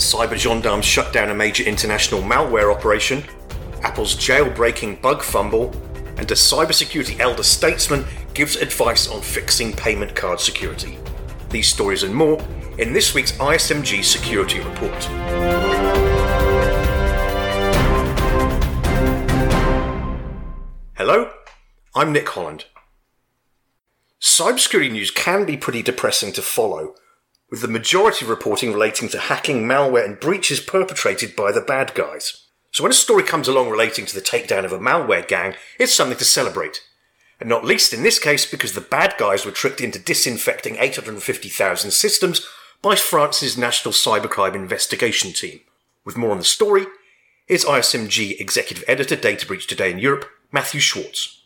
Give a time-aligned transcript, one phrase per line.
[0.00, 3.22] cyber gendarmes shut down a major international malware operation,
[3.82, 5.70] Apple's jailbreaking bug fumble,
[6.16, 10.98] and a cybersecurity elder statesman gives advice on fixing payment card security.
[11.50, 12.42] These stories and more
[12.78, 15.04] in this week's ISMG Security Report.
[20.96, 21.30] Hello,
[21.94, 22.64] I'm Nick Holland.
[24.20, 26.94] Cybersecurity news can be pretty depressing to follow,
[27.50, 31.94] with the majority of reporting relating to hacking, malware, and breaches perpetrated by the bad
[31.94, 32.46] guys.
[32.72, 35.92] So when a story comes along relating to the takedown of a malware gang, it's
[35.92, 36.82] something to celebrate.
[37.40, 41.90] And not least in this case because the bad guys were tricked into disinfecting 850,000
[41.90, 42.46] systems
[42.82, 45.60] by France's National Cybercrime Investigation Team.
[46.04, 46.86] With more on the story,
[47.48, 51.42] is ISMG Executive Editor Data Breach Today in Europe, Matthew Schwartz.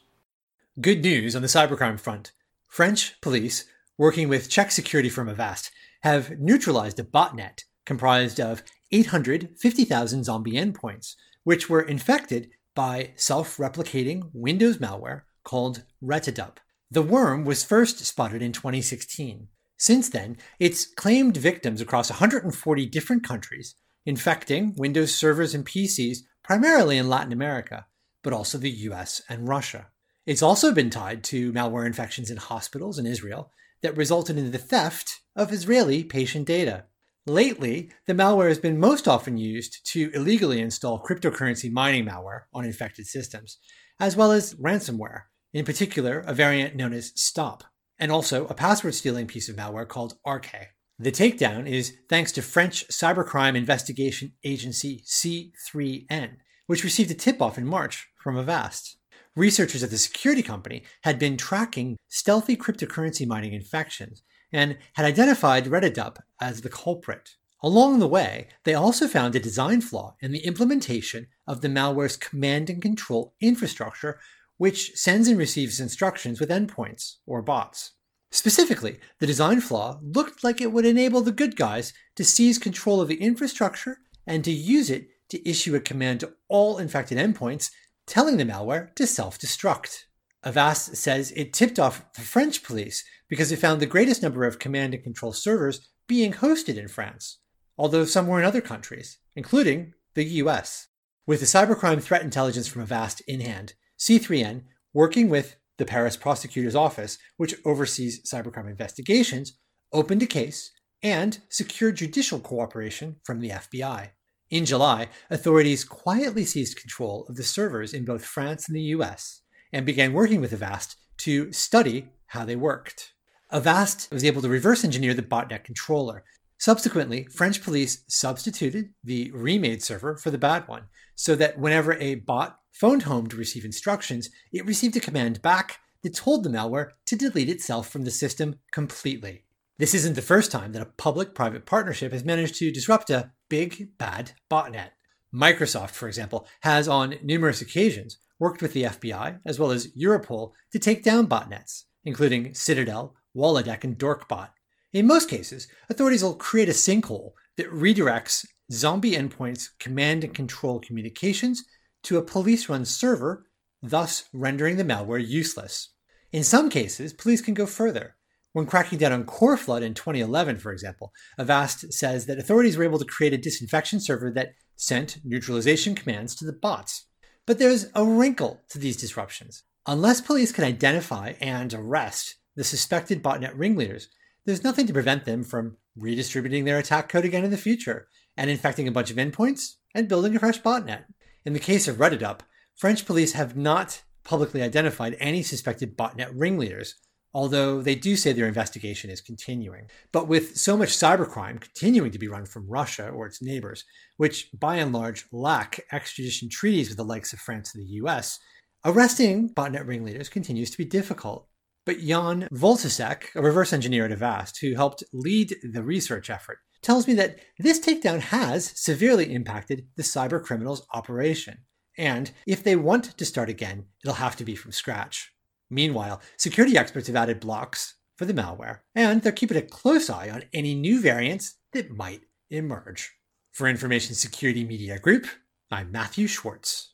[0.81, 2.33] Good news on the cybercrime front.
[2.67, 3.65] French police,
[3.97, 5.71] working with Czech security firm Avast,
[6.05, 14.29] have neutralized a botnet comprised of 850,000 zombie endpoints, which were infected by self replicating
[14.35, 16.61] Windows malware called Retadup.
[16.91, 19.49] The worm was first spotted in 2016.
[19.79, 23.75] Since then, it's claimed victims across 140 different countries,
[24.05, 27.87] infecting Windows servers and PCs primarily in Latin America,
[28.23, 29.87] but also the US and Russia.
[30.27, 33.51] It's also been tied to malware infections in hospitals in Israel
[33.85, 36.87] that resulted in the theft of Israeli patient data.
[37.27, 42.65] Lately, the malware has been most often used to illegally install cryptocurrency mining malware on
[42.65, 43.59] infected systems,
[44.01, 47.63] as well as ransomware, in particular, a variant known as Stop,
[47.99, 50.69] and also a password stealing piece of malware called Arkei.
[50.99, 56.37] The takedown is thanks to French cybercrime investigation agency C3N,
[56.69, 58.97] which received a tip off in March from Avast.
[59.37, 65.67] Researchers at the security company had been tracking stealthy cryptocurrency mining infections and had identified
[65.67, 67.31] Retadup as the culprit.
[67.61, 72.17] Along the way, they also found a design flaw in the implementation of the malware's
[72.17, 74.21] command and control infrastructure,
[74.59, 77.93] which sends and receives instructions with endpoints, or bots.
[78.31, 83.01] Specifically, the design flaw looked like it would enable the good guys to seize control
[83.01, 87.71] of the infrastructure and to use it to issue a command to all infected endpoints
[88.07, 90.05] telling the malware to self destruct.
[90.43, 94.59] Avast says it tipped off the French police because it found the greatest number of
[94.59, 97.39] command and control servers being hosted in France,
[97.79, 100.89] although some were in other countries, including the US.
[101.27, 106.75] With the cybercrime threat intelligence from Avast in hand, C3N, working with the Paris prosecutor's
[106.77, 109.59] office, which oversees cybercrime investigations,
[109.93, 110.71] opened a case
[111.03, 114.11] and secured judicial cooperation from the FBI.
[114.51, 119.41] In July, authorities quietly seized control of the servers in both France and the US
[119.73, 123.13] and began working with Avast to study how they worked.
[123.51, 126.25] Avast was able to reverse engineer the botnet controller.
[126.59, 130.85] Subsequently, French police substituted the remade server for the bad one,
[131.15, 135.79] so that whenever a bot phoned home to receive instructions, it received a command back
[136.03, 139.45] that told the malware to delete itself from the system completely.
[139.77, 143.33] This isn't the first time that a public private partnership has managed to disrupt a
[143.49, 144.91] big, bad botnet.
[145.35, 150.53] Microsoft, for example, has on numerous occasions worked with the FBI as well as Europol
[150.71, 154.51] to take down botnets, including Citadel, Waledac, and Dorkbot.
[154.93, 160.79] In most cases, authorities will create a sinkhole that redirects zombie endpoints' command and control
[160.79, 161.65] communications
[162.05, 163.47] to a police run server,
[163.83, 165.95] thus rendering the malware useless.
[166.31, 168.15] In some cases, police can go further.
[168.55, 173.01] When cracking down on Coreflood in 2011, for example, Avast says that authorities were able
[173.01, 177.07] to create a disinfection server that sent neutralization commands to the bots.
[177.47, 179.65] But there's a wrinkle to these disruptions.
[179.89, 184.07] Unless police can identify and arrest the suspected botnet ringleaders,
[184.47, 188.49] there's nothing to prevent them from redistributing their attack code again in the future and
[188.49, 191.07] infecting a bunch of endpoints and building a fresh botnet.
[191.45, 192.45] In the case of Retadup,
[192.77, 196.95] French police have not publicly identified any suspected botnet ringleaders,
[197.35, 199.91] although they do say their investigation is continuing.
[200.13, 203.85] But with so much cybercrime continuing to be run from Russia or its neighbors,
[204.17, 208.39] which by and large lack extradition treaties with the likes of France and the US,
[208.85, 211.49] arresting botnet ringleaders continues to be difficult.
[211.85, 217.07] But Jan Vojtěšek, a reverse engineer at Avast who helped lead the research effort, tells
[217.07, 221.59] me that this takedown has severely impacted the cyber criminals' operation.
[221.99, 225.34] And if they want to start again, it'll have to be from scratch.
[225.71, 230.31] Meanwhile, security experts have added blocks for the malware, and they're keeping a close eye
[230.31, 233.13] on any new variants that might emerge.
[233.53, 235.27] For Information Security Media Group,
[235.71, 236.93] I'm Matthew Schwartz.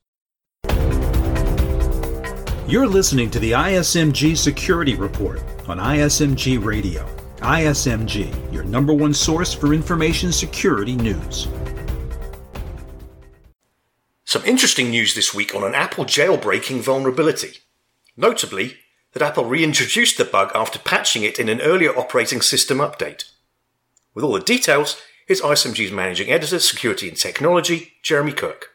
[2.69, 7.05] You're listening to the ISMG Security Report on ISMG Radio.
[7.39, 11.49] ISMG, your number one source for information security news.
[14.25, 17.57] Some interesting news this week on an Apple jailbreaking vulnerability.
[18.21, 18.77] Notably,
[19.15, 23.25] that Apple reintroduced the bug after patching it in an earlier operating system update.
[24.13, 28.70] With all the details, here's ISMG's managing editor, security and technology, Jeremy Kirk.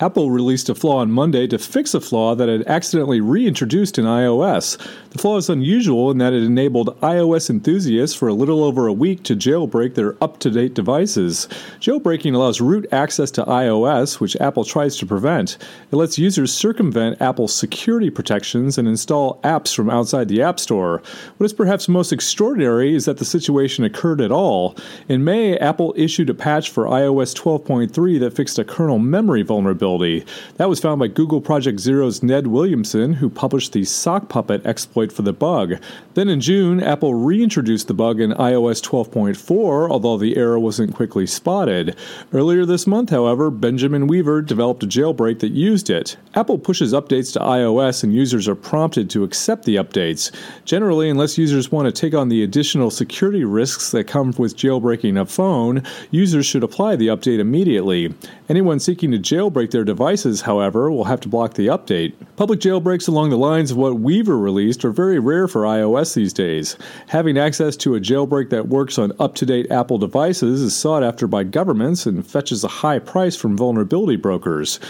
[0.00, 4.06] Apple released a flaw on Monday to fix a flaw that had accidentally reintroduced in
[4.06, 4.78] iOS.
[5.10, 8.94] The flaw is unusual in that it enabled iOS enthusiasts for a little over a
[8.94, 11.48] week to jailbreak their up to date devices.
[11.80, 15.58] Jailbreaking allows root access to iOS, which Apple tries to prevent.
[15.92, 21.02] It lets users circumvent Apple's security protections and install apps from outside the App Store.
[21.36, 24.76] What is perhaps most extraordinary is that the situation occurred at all.
[25.10, 29.89] In May, Apple issued a patch for iOS 12.3 that fixed a kernel memory vulnerability
[29.98, 30.24] vulnerability.
[30.56, 35.12] That was found by Google Project Zero's Ned Williamson, who published the Sock Puppet exploit
[35.12, 35.76] for the bug.
[36.14, 41.26] Then in June, Apple reintroduced the bug in iOS 12.4, although the error wasn't quickly
[41.26, 41.96] spotted.
[42.32, 46.16] Earlier this month, however, Benjamin Weaver developed a jailbreak that used it.
[46.34, 50.30] Apple pushes updates to iOS and users are prompted to accept the updates.
[50.64, 55.20] Generally, unless users want to take on the additional security risks that come with jailbreaking
[55.20, 58.14] a phone, users should apply the update immediately.
[58.48, 62.12] Anyone seeking to jailbreak their their devices, however, will have to block the update.
[62.36, 66.34] Public jailbreaks along the lines of what Weaver released are very rare for iOS these
[66.34, 66.76] days.
[67.06, 71.02] Having access to a jailbreak that works on up to date Apple devices is sought
[71.02, 74.80] after by governments and fetches a high price from vulnerability brokers.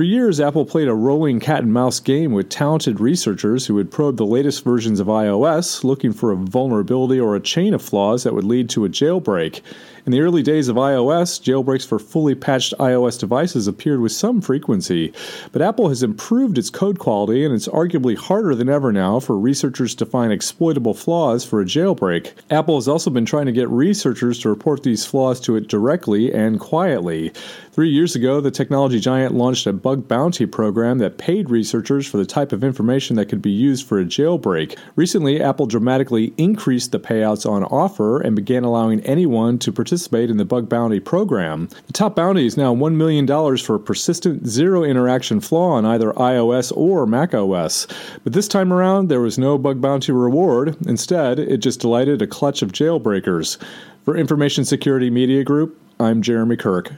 [0.00, 3.90] For years, Apple played a rolling cat and mouse game with talented researchers who would
[3.90, 8.24] probe the latest versions of iOS, looking for a vulnerability or a chain of flaws
[8.24, 9.60] that would lead to a jailbreak.
[10.06, 14.40] In the early days of iOS, jailbreaks for fully patched iOS devices appeared with some
[14.40, 15.12] frequency,
[15.52, 19.36] but Apple has improved its code quality and it's arguably harder than ever now for
[19.36, 22.32] researchers to find exploitable flaws for a jailbreak.
[22.50, 26.32] Apple has also been trying to get researchers to report these flaws to it directly
[26.32, 27.30] and quietly.
[27.72, 32.16] Three years ago, the technology giant launched a bug bounty program that paid researchers for
[32.16, 34.78] the type of information that could be used for a jailbreak.
[34.94, 40.36] Recently, Apple dramatically increased the payouts on offer and began allowing anyone to participate in
[40.36, 41.68] the bug bounty program.
[41.88, 43.26] The top bounty is now $1 million
[43.58, 47.88] for a persistent zero interaction flaw on either iOS or macOS.
[48.22, 50.76] But this time around, there was no bug bounty reward.
[50.86, 53.58] Instead, it just delighted a clutch of jailbreakers.
[54.04, 56.92] For Information Security Media Group, I'm Jeremy Kirk.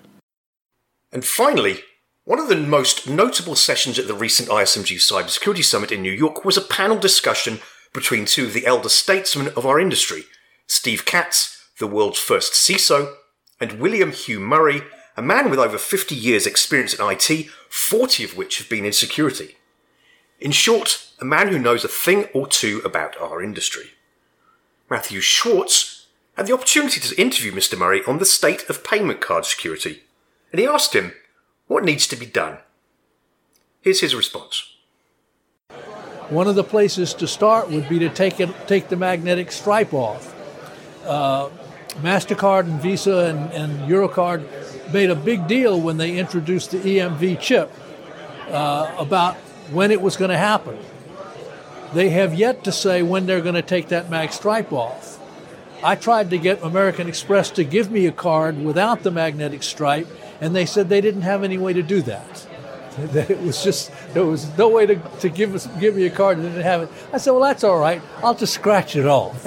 [1.11, 1.81] And finally,
[2.25, 6.45] one of the most notable sessions at the recent ISMG Cybersecurity Summit in New York
[6.45, 7.59] was a panel discussion
[7.93, 10.25] between two of the elder statesmen of our industry,
[10.69, 13.15] Steve Katz, the world's first CISO,
[13.61, 14.83] and William Hugh Murray,
[15.17, 18.93] a man with over 50 years' experience in IT, 40 of which have been in
[18.93, 19.57] security.
[20.39, 23.91] In short, a man who knows a thing or two about our industry.
[24.89, 27.77] Matthew Schwartz had the opportunity to interview Mr.
[27.77, 30.05] Murray on the state of payment card security
[30.53, 31.15] and he asked him
[31.73, 32.59] what needs to be done.
[33.81, 34.77] Here's his response.
[36.29, 39.93] One of the places to start would be to take it, take the magnetic stripe
[39.93, 40.35] off.
[41.05, 41.51] Uh,
[42.01, 44.47] Mastercard and Visa and, and, Eurocard
[44.93, 47.71] made a big deal when they introduced the EMV chip
[48.49, 49.35] uh, about
[49.73, 50.79] when it was going to happen.
[51.93, 55.19] They have yet to say when they're going to take that mag stripe off.
[55.85, 60.07] I tried to get American Express to give me a card without the magnetic stripe,
[60.43, 62.47] and they said they didn't have any way to do that.
[63.15, 66.11] That it was just there was no way to, to give us give me a
[66.11, 66.91] card and they didn't have it.
[67.11, 68.03] I said, well, that's all right.
[68.23, 69.41] I'll just scratch it off.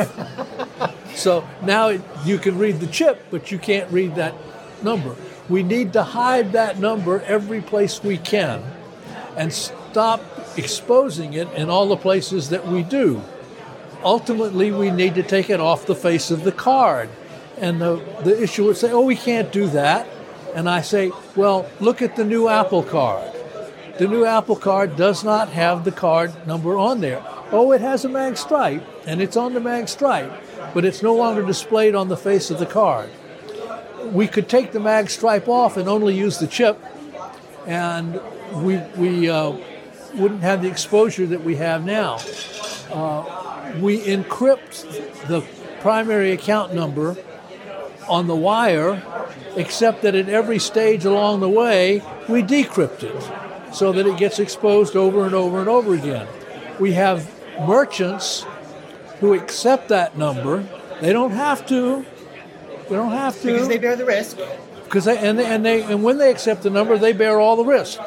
[1.15, 1.89] so now
[2.25, 4.33] you can read the chip, but you can't read that
[4.81, 5.15] number.
[5.47, 8.63] We need to hide that number every place we can,
[9.37, 10.21] and stop
[10.57, 13.21] exposing it in all the places that we do.
[14.03, 17.09] Ultimately, we need to take it off the face of the card.
[17.57, 20.07] And the, the issuer would say, oh, we can't do that.
[20.55, 23.31] And I say, well, look at the new Apple card.
[24.00, 27.21] The new Apple card does not have the card number on there.
[27.51, 30.31] Oh, it has a mag stripe, and it's on the mag stripe,
[30.74, 33.09] but it's no longer displayed on the face of the card.
[34.12, 36.81] We could take the mag stripe off and only use the chip,
[37.67, 38.19] and
[38.53, 39.53] we, we uh,
[40.13, 42.19] wouldn't have the exposure that we have now.
[42.91, 45.41] Uh, we encrypt the
[45.81, 47.17] primary account number
[48.07, 49.01] on the wire,
[49.55, 54.39] except that at every stage along the way, we decrypt it so that it gets
[54.39, 56.27] exposed over and over and over again.
[56.79, 58.45] We have merchants
[59.19, 60.65] who accept that number.
[61.01, 62.05] They don't have to.
[62.89, 64.38] They don't have to because they bear the risk.
[64.83, 67.55] Because they, and they, and they and when they accept the number, they bear all
[67.55, 68.00] the risk.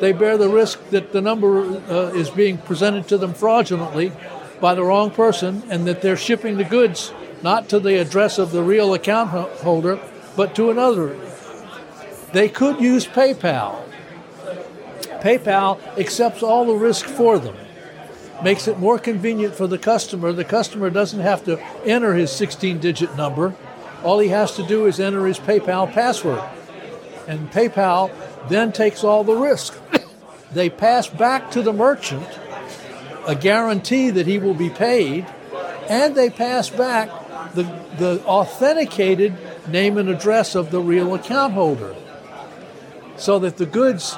[0.00, 4.12] They bear the risk that the number uh, is being presented to them fraudulently,
[4.60, 8.52] by the wrong person and that they're shipping the goods not to the address of
[8.52, 10.00] the real account holder,
[10.36, 11.16] but to another.
[12.32, 13.82] They could use PayPal.
[15.20, 17.56] PayPal accepts all the risk for them,
[18.44, 20.32] makes it more convenient for the customer.
[20.32, 23.54] The customer doesn't have to enter his 16 digit number,
[24.04, 26.42] all he has to do is enter his PayPal password.
[27.26, 28.12] And PayPal
[28.48, 29.76] then takes all the risk.
[30.52, 32.26] they pass back to the merchant
[33.26, 35.26] a guarantee that he will be paid,
[35.88, 37.10] and they pass back
[37.54, 37.64] the,
[37.98, 39.36] the authenticated
[39.68, 41.94] name and address of the real account holder.
[43.16, 44.16] So that the goods,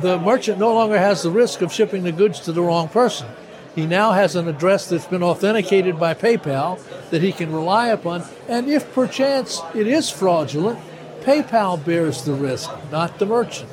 [0.00, 3.28] the merchant no longer has the risk of shipping the goods to the wrong person.
[3.74, 6.80] He now has an address that's been authenticated by PayPal
[7.10, 10.78] that he can rely upon, and if perchance it is fraudulent,
[11.22, 13.70] PayPal bears the risk, not the merchant.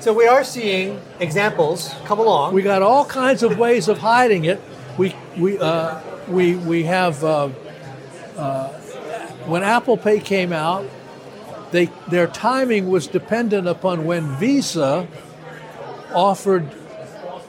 [0.00, 2.54] So we are seeing examples come along.
[2.54, 4.60] We got all kinds of ways of hiding it.
[4.96, 7.48] We we uh, we we have uh,
[8.36, 8.77] uh,
[9.48, 10.84] when Apple Pay came out,
[11.70, 15.08] they their timing was dependent upon when Visa
[16.14, 16.68] offered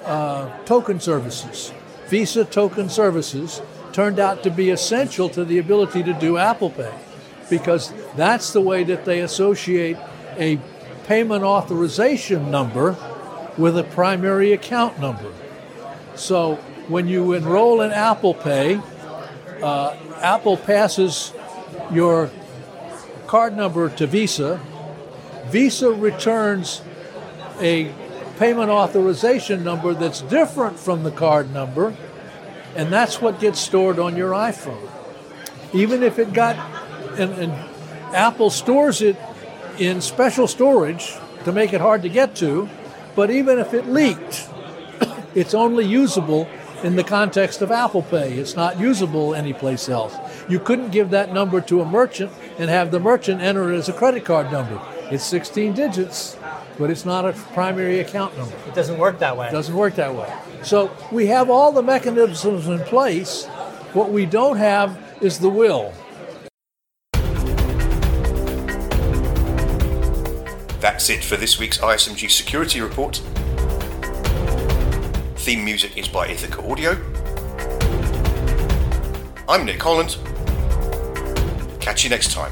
[0.05, 1.73] uh, token services.
[2.07, 6.93] Visa token services turned out to be essential to the ability to do Apple Pay
[7.49, 9.97] because that's the way that they associate
[10.37, 10.59] a
[11.05, 12.95] payment authorization number
[13.57, 15.31] with a primary account number.
[16.15, 16.55] So
[16.87, 18.79] when you enroll in Apple Pay,
[19.61, 21.33] uh, Apple passes
[21.91, 22.29] your
[23.27, 24.59] card number to Visa.
[25.47, 26.81] Visa returns
[27.59, 27.91] a
[28.37, 31.95] payment authorization number that's different from the card number,
[32.75, 34.89] and that's what gets stored on your iPhone.
[35.73, 36.55] Even if it got,
[37.19, 37.51] and, and
[38.15, 39.17] Apple stores it
[39.77, 42.69] in special storage to make it hard to get to,
[43.15, 44.49] but even if it leaked,
[45.35, 46.47] it's only usable
[46.83, 48.33] in the context of Apple Pay.
[48.33, 50.15] It's not usable anyplace else.
[50.47, 53.89] You couldn't give that number to a merchant and have the merchant enter it as
[53.89, 54.81] a credit card number.
[55.11, 56.37] It's 16 digits,
[56.77, 58.55] but it's not a primary account number.
[58.67, 59.49] It doesn't work that way.
[59.49, 60.31] It doesn't work that way.
[60.63, 63.45] So we have all the mechanisms in place.
[63.93, 65.93] What we don't have is the will.
[70.79, 73.21] That's it for this week's ISMG Security Report.
[75.39, 76.91] Theme music is by Ithaca Audio.
[79.47, 80.17] I'm Nick Holland.
[81.79, 82.51] Catch you next time.